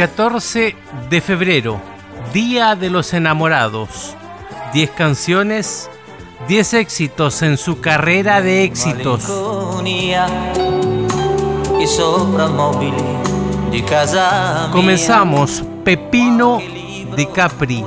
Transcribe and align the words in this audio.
14 0.00 0.74
de 1.10 1.20
febrero, 1.20 1.78
Día 2.32 2.74
de 2.74 2.88
los 2.88 3.12
Enamorados. 3.12 4.16
10 4.72 4.92
canciones, 4.92 5.90
10 6.48 6.72
éxitos 6.72 7.42
en 7.42 7.58
su 7.58 7.82
carrera 7.82 8.40
de 8.40 8.64
éxitos. 8.64 9.30
Comenzamos 14.72 15.64
Pepino 15.84 16.62
di 17.14 17.26
Capri, 17.26 17.84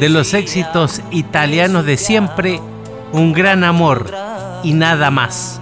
de 0.00 0.08
los 0.08 0.34
éxitos 0.34 1.00
italianos 1.12 1.84
de 1.84 1.96
siempre, 1.96 2.60
Un 3.12 3.32
gran 3.32 3.62
amor 3.62 4.12
y 4.64 4.72
nada 4.72 5.12
más. 5.12 5.60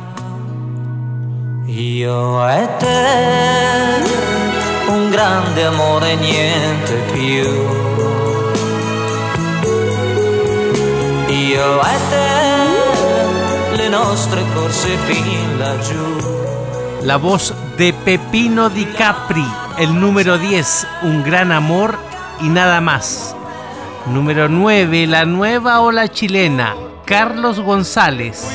Niente. 6.17 6.99
La 17.03 17.17
voz 17.17 17.55
de 17.77 17.93
Pepino 17.93 18.69
Di 18.71 18.85
Capri, 18.87 19.45
el 19.79 19.99
número 19.99 20.39
10, 20.39 20.87
Un 21.03 21.23
gran 21.23 21.53
amor 21.53 21.99
y 22.41 22.49
nada 22.49 22.81
más. 22.81 23.35
Número 24.07 24.49
9, 24.49 25.07
La 25.07 25.25
nueva 25.25 25.81
ola 25.81 26.09
chilena, 26.09 26.75
Carlos 27.05 27.61
González. 27.61 28.47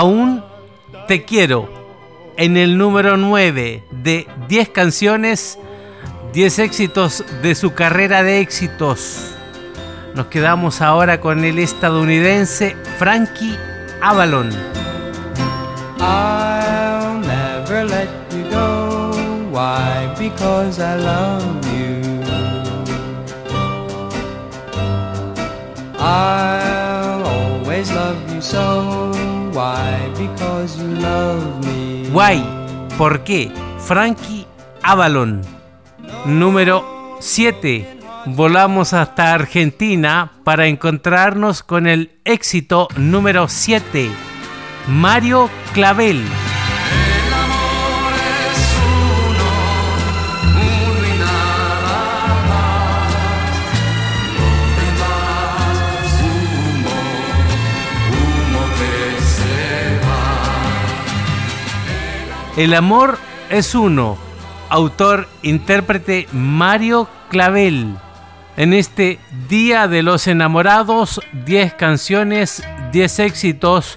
Aún 0.00 0.42
te 1.08 1.26
quiero. 1.26 1.68
En 2.38 2.56
el 2.56 2.78
número 2.78 3.18
9 3.18 3.84
de 3.90 4.26
10 4.48 4.70
canciones, 4.70 5.58
10 6.32 6.58
éxitos 6.60 7.22
de 7.42 7.54
su 7.54 7.74
carrera 7.74 8.22
de 8.22 8.40
éxitos. 8.40 9.34
Nos 10.14 10.28
quedamos 10.28 10.80
ahora 10.80 11.20
con 11.20 11.44
el 11.44 11.58
estadounidense 11.58 12.76
Frankie 12.98 13.58
Avalon. 14.00 14.48
I'll 15.98 17.20
never 17.20 17.84
let 17.84 18.08
you 18.30 18.44
go. 18.50 19.10
Why? 19.52 20.14
Because 20.18 20.80
I 20.80 20.96
love 20.96 21.60
you. 21.76 22.22
I'll 25.98 27.22
always 27.22 27.92
love 27.92 28.16
you 28.32 28.40
so. 28.40 28.99
Why? 32.12 32.42
¿Por 32.96 33.24
qué? 33.24 33.52
Frankie 33.78 34.46
Avalon. 34.82 35.42
Número 36.24 37.18
7. 37.20 37.98
Volamos 38.24 38.94
hasta 38.94 39.34
Argentina 39.34 40.32
para 40.44 40.66
encontrarnos 40.66 41.62
con 41.62 41.86
el 41.86 42.10
éxito 42.24 42.88
número 42.96 43.48
7. 43.48 44.10
Mario 44.88 45.50
Clavel. 45.74 46.24
El 62.56 62.74
amor 62.74 63.18
es 63.48 63.74
uno. 63.74 64.16
Autor, 64.68 65.28
intérprete 65.42 66.28
Mario 66.32 67.08
Clavel. 67.28 67.96
En 68.56 68.72
este 68.72 69.18
Día 69.48 69.88
de 69.88 70.02
los 70.02 70.26
Enamorados, 70.26 71.20
10 71.44 71.74
canciones, 71.74 72.64
10 72.92 73.18
éxitos 73.20 73.94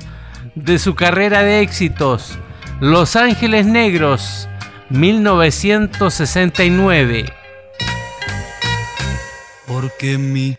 de 0.56 0.78
su 0.80 0.96
carrera 0.96 1.44
de 1.44 1.62
éxitos. 1.62 2.38
Los 2.80 3.16
Ángeles 3.16 3.66
Negros, 3.66 4.50
1969. 4.90 7.26
Porque 9.68 10.18
mi 10.18 10.58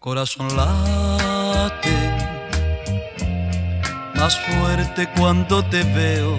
corazón 0.00 0.48
late 0.56 1.90
más 4.16 4.38
fuerte 4.40 5.08
cuando 5.16 5.64
te 5.64 5.82
veo 5.82 6.38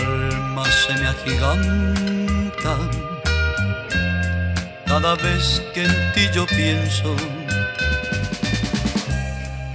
alma 0.00 0.64
se 0.64 0.94
me 0.94 1.06
agiganta 1.06 2.76
cada 4.86 5.14
vez 5.14 5.62
que 5.72 5.84
en 5.84 6.12
ti 6.14 6.28
yo 6.34 6.46
pienso. 6.46 7.14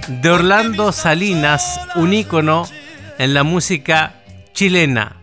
De 0.08 0.30
Orlando 0.30 0.92
Salinas, 0.92 1.80
un 1.94 2.12
ícono 2.12 2.68
en 3.18 3.32
la 3.32 3.42
música 3.42 4.12
chilena. 4.52 5.16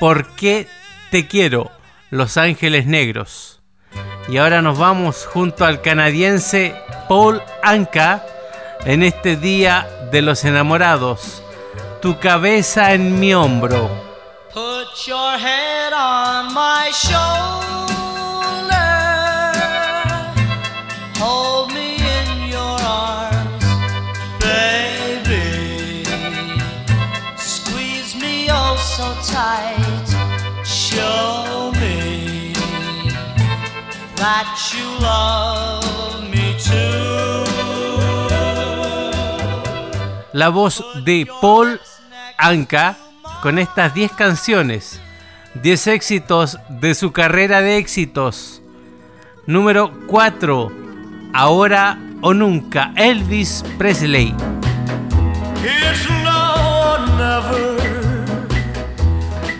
¿Por 0.00 0.34
qué 0.34 0.66
te 1.10 1.26
quiero? 1.26 1.70
Los 2.10 2.36
Ángeles 2.36 2.86
Negros. 2.86 3.62
Y 4.28 4.38
ahora 4.38 4.62
nos 4.62 4.78
vamos 4.78 5.26
junto 5.32 5.64
al 5.64 5.80
canadiense 5.80 6.74
Paul 7.08 7.40
Anka 7.62 8.26
en 8.84 9.04
este 9.04 9.36
Día 9.36 9.86
de 10.10 10.22
los 10.22 10.44
Enamorados. 10.44 11.42
Tu 12.02 12.18
cabeza 12.18 12.94
en 12.94 13.20
mi 13.20 13.32
hombro. 13.32 14.05
Put 14.96 15.08
your 15.08 15.36
head 15.36 15.92
on 15.92 16.54
my 16.54 16.90
shoulder. 16.90 17.12
Hold 21.18 21.70
me 21.74 21.96
in 21.96 22.48
your 22.48 22.80
arms, 22.80 23.66
baby. 24.40 26.02
Squeeze 27.36 28.16
me 28.16 28.48
oh 28.50 28.76
so 28.96 29.12
tight. 29.22 30.08
Show 30.64 31.72
me 31.72 32.54
that 34.16 34.48
you 34.72 34.86
love 35.04 36.24
me 36.30 36.56
too. 36.58 37.44
La 40.32 40.48
voz 40.48 40.82
de 41.04 41.26
Paul 41.42 41.78
Anka 42.38 43.05
con 43.42 43.58
estas 43.58 43.94
10 43.94 44.12
canciones, 44.12 45.00
10 45.54 45.86
éxitos 45.88 46.58
de 46.68 46.94
su 46.94 47.12
carrera 47.12 47.60
de 47.60 47.78
éxitos. 47.78 48.62
Número 49.46 49.92
4, 50.06 50.72
Ahora 51.32 51.98
o 52.22 52.34
Nunca, 52.34 52.92
Elvis 52.96 53.64
Presley. 53.78 54.34
It's 55.62 56.08
now 56.24 56.54
or 56.92 57.00
never. 57.18 57.76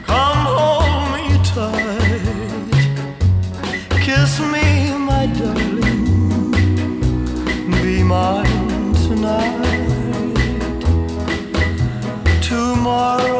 Come 0.06 0.46
me. 1.12 1.38
Kiss 4.00 4.40
me, 4.40 4.96
my 4.98 5.26
darling. 5.38 6.52
Be 7.82 8.02
mine 8.02 8.94
tonight. 8.94 9.66
Tomorrow 12.40 13.35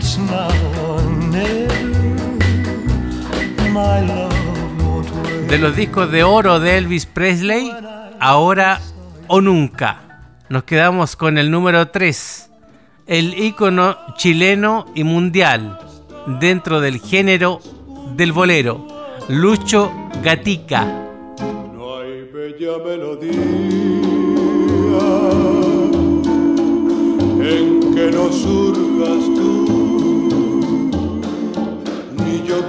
It's 0.00 0.16
now 0.16 0.48
or 0.88 1.02
never. 1.28 1.68
My 3.70 4.00
love 4.00 4.32
won't 4.82 5.10
wait. 5.10 5.50
De 5.50 5.58
los 5.58 5.76
discos 5.76 6.10
de 6.10 6.24
oro 6.24 6.58
de 6.58 6.78
Elvis 6.78 7.04
Presley, 7.04 7.70
Ahora 8.18 8.80
o 9.26 9.42
Nunca. 9.42 10.24
Nos 10.48 10.64
quedamos 10.64 11.16
con 11.16 11.36
el 11.36 11.50
número 11.50 11.88
3, 11.88 12.50
el 13.08 13.38
ícono 13.38 13.98
chileno 14.16 14.86
y 14.94 15.04
mundial 15.04 15.78
dentro 16.40 16.80
del 16.80 16.98
género 16.98 17.60
del 18.16 18.32
bolero, 18.32 18.86
Lucho 19.28 19.92
Gatica. 20.22 20.86
No 21.74 21.98
hay 21.98 22.22
bella 22.32 22.78
melodía 22.82 23.32
en 27.42 27.94
que 27.94 28.10
no 28.10 28.32
surjas 28.32 28.79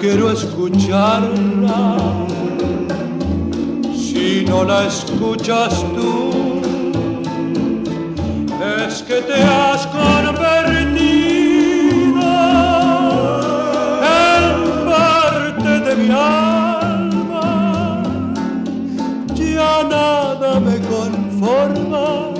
quiero 0.01 0.31
escucharla 0.31 1.97
Si 3.95 4.43
no 4.47 4.63
la 4.63 4.87
escuchas 4.87 5.73
tú, 5.95 6.61
es 8.79 9.03
que 9.03 9.21
te 9.21 9.43
has 9.43 9.85
convertido 9.87 11.01
en 14.23 14.45
parte 14.89 15.71
de 15.87 15.95
mi 15.95 16.09
alma. 16.09 18.03
Ya 19.35 19.83
nada 19.83 20.59
me 20.59 20.77
conforma 20.95 22.33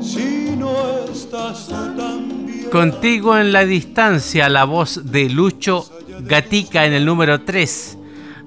si 0.00 0.56
no 0.56 0.74
estás 1.12 1.68
tú 1.68 1.74
también. 1.96 2.70
Contigo 2.70 3.36
en 3.36 3.52
la 3.52 3.64
distancia, 3.64 4.48
la 4.48 4.64
voz 4.64 5.00
de 5.04 5.28
Lucho 5.28 5.94
Gatica 6.26 6.86
en 6.86 6.94
el 6.94 7.04
número 7.04 7.42
3 7.42 7.98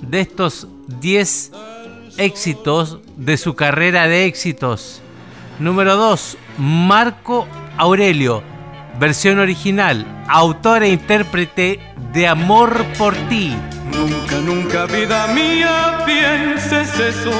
de 0.01 0.19
estos 0.19 0.67
10 0.99 1.51
éxitos 2.17 2.99
de 3.15 3.37
su 3.37 3.53
carrera 3.55 4.07
de 4.07 4.25
éxitos. 4.25 5.01
Número 5.59 5.95
2, 5.95 6.37
Marco 6.57 7.47
Aurelio, 7.77 8.41
versión 8.99 9.37
original, 9.37 10.05
autor 10.27 10.83
e 10.83 10.89
intérprete 10.89 11.79
de 12.13 12.27
Amor 12.27 12.83
por 12.97 13.15
ti. 13.29 13.55
Nunca, 13.91 14.37
nunca, 14.37 14.85
vida 14.87 15.27
mía, 15.27 16.03
pienses 16.05 16.99
eso. 16.99 17.31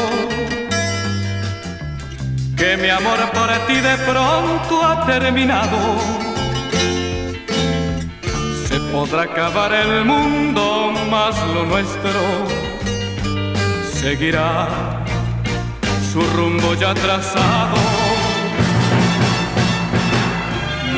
Que 2.56 2.78
mi 2.78 2.90
amor 2.90 3.20
por 3.34 3.50
ti 3.68 3.76
de 3.76 3.98
pronto 3.98 4.84
ha 4.84 5.06
terminado. 5.06 6.37
Podrá 8.92 9.24
acabar 9.24 9.74
el 9.74 10.06
mundo, 10.06 10.92
más 11.10 11.36
lo 11.54 11.66
nuestro 11.66 12.68
seguirá 14.08 14.68
su 16.14 16.22
rumbo 16.22 16.74
ya 16.76 16.94
trazado. 16.94 17.76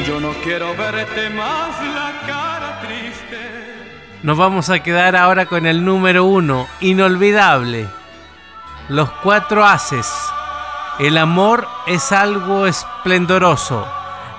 Yo 0.05 0.19
no 0.19 0.31
quiero 0.43 0.75
verte 0.75 1.29
más 1.29 1.69
la 1.81 2.11
cara 2.27 2.81
triste. 2.81 3.37
Nos 4.21 4.37
vamos 4.37 4.69
a 4.69 4.79
quedar 4.79 5.15
ahora 5.15 5.45
con 5.45 5.65
el 5.65 5.83
número 5.85 6.25
1, 6.25 6.67
inolvidable. 6.81 7.87
Los 8.89 9.09
cuatro 9.23 9.65
haces. 9.65 10.11
El 10.99 11.17
amor 11.17 11.67
es 11.87 12.11
algo 12.11 12.67
esplendoroso. 12.67 13.87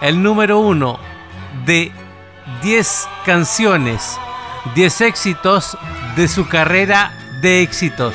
El 0.00 0.22
número 0.22 0.58
1 0.58 0.98
de 1.64 1.92
10 2.62 3.08
canciones, 3.24 4.18
10 4.74 5.00
éxitos 5.02 5.76
de 6.16 6.28
su 6.28 6.46
carrera 6.48 7.12
de 7.40 7.62
éxitos. 7.62 8.14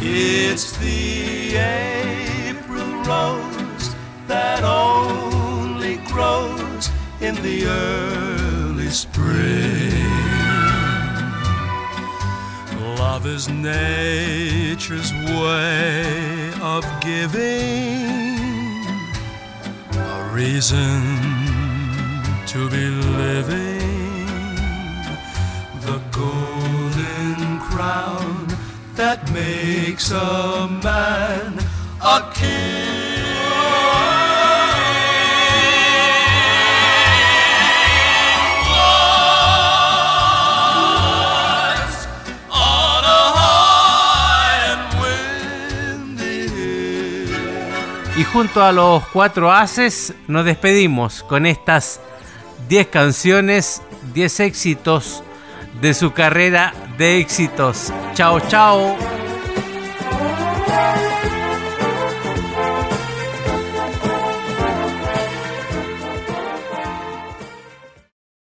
It's 0.00 0.72
the 0.78 1.56
April 1.56 3.02
rose 3.04 3.94
that 4.26 4.64
only 4.64 5.98
grows 6.06 6.90
in 7.20 7.34
the 7.36 7.66
early 7.66 8.90
spring. 8.90 9.87
Love 13.18 13.34
is 13.34 13.48
nature's 13.48 15.12
way 15.12 16.52
of 16.62 16.84
giving 17.00 18.06
a 19.92 20.30
reason 20.32 21.02
to 22.46 22.70
be 22.70 22.84
living. 23.18 24.54
The 25.80 26.00
golden 26.12 27.58
crown 27.58 28.46
that 28.94 29.28
makes 29.32 30.12
a 30.12 30.68
man 30.80 31.58
a 32.00 32.32
king. 32.32 32.57
Junto 48.32 48.62
a 48.62 48.72
los 48.72 49.06
cuatro 49.08 49.52
haces 49.52 50.14
nos 50.26 50.44
despedimos 50.44 51.22
con 51.22 51.46
estas 51.46 52.00
10 52.68 52.88
canciones, 52.88 53.82
10 54.12 54.40
éxitos 54.40 55.22
de 55.80 55.94
su 55.94 56.12
carrera 56.12 56.74
de 56.96 57.18
éxitos. 57.18 57.92
Chao, 58.14 58.40
chao. 58.40 59.17